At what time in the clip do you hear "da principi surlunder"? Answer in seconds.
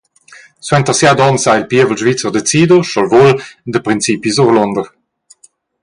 3.39-4.87